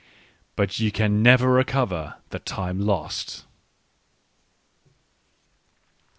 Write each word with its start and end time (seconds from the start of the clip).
But 0.55 0.79
ye 0.79 0.89
can 0.89 1.21
never 1.21 1.47
recover 1.51 2.15
the 2.31 2.39
time 2.39 2.79
lost. 2.79 3.45